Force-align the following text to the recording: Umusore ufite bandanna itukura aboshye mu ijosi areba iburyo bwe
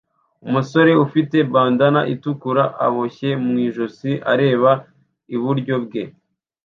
Umusore 0.47 0.91
ufite 1.05 1.37
bandanna 1.53 2.01
itukura 2.13 2.63
aboshye 2.85 3.29
mu 3.45 3.55
ijosi 3.65 4.11
areba 4.33 4.71
iburyo 5.35 5.75
bwe 5.85 6.03